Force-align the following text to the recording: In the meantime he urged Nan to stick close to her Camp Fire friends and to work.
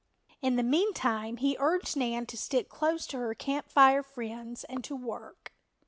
In 0.41 0.55
the 0.55 0.63
meantime 0.63 1.37
he 1.37 1.55
urged 1.59 1.95
Nan 1.95 2.25
to 2.25 2.35
stick 2.35 2.69
close 2.69 3.05
to 3.05 3.17
her 3.19 3.35
Camp 3.35 3.69
Fire 3.69 4.01
friends 4.01 4.63
and 4.63 4.83
to 4.83 4.95
work. 4.95 5.53